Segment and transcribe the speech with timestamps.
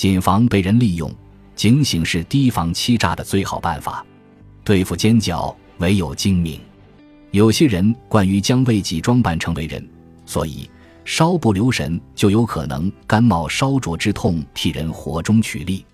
[0.00, 1.14] 谨防被人利用，
[1.54, 4.02] 警醒是提防欺诈的最好办法。
[4.64, 6.58] 对付奸狡，唯有精明。
[7.32, 9.86] 有些人惯于将为己装扮成为人，
[10.24, 10.70] 所以
[11.04, 15.84] 稍不留神就有可能甘冒烧灼之痛替人火中取栗。